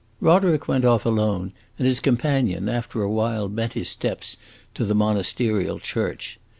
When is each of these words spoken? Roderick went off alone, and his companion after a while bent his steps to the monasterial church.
Roderick 0.19 0.67
went 0.67 0.83
off 0.83 1.05
alone, 1.05 1.53
and 1.77 1.85
his 1.85 1.99
companion 1.99 2.67
after 2.67 3.03
a 3.03 3.11
while 3.11 3.47
bent 3.47 3.73
his 3.73 3.87
steps 3.89 4.35
to 4.73 4.83
the 4.83 4.95
monasterial 4.95 5.77
church. 5.79 6.39